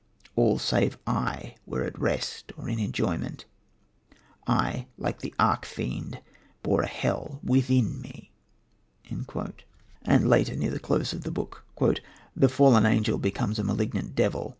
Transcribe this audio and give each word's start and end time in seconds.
All 0.35 0.57
save 0.57 0.97
I 1.05 1.57
were 1.67 1.83
at 1.83 1.99
rest 1.99 2.51
or 2.57 2.67
in 2.67 2.79
enjoyment. 2.79 3.45
I, 4.47 4.87
like 4.97 5.19
the 5.19 5.31
arch 5.37 5.63
fiend, 5.63 6.23
bore 6.63 6.81
a 6.81 6.87
hell 6.87 7.39
within 7.43 8.01
me." 8.01 8.31
And 9.11 10.27
later, 10.27 10.55
near 10.55 10.71
the 10.71 10.79
close 10.79 11.13
of 11.13 11.21
the 11.21 11.29
book: 11.29 11.65
"The 12.35 12.49
fallen 12.49 12.87
angel 12.87 13.19
becomes 13.19 13.59
a 13.59 13.63
malignant 13.63 14.15
devil. 14.15 14.49